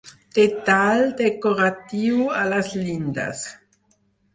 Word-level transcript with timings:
Detall 0.37 1.03
decoratiu 1.21 2.27
a 2.41 2.43
les 2.57 2.77
llindes. 2.83 3.49